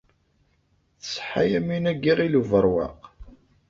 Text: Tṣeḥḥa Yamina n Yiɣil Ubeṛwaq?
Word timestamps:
Tṣeḥḥa 0.99 1.43
Yamina 1.51 1.91
n 1.95 1.99
Yiɣil 2.03 2.33
Ubeṛwaq? 2.39 2.99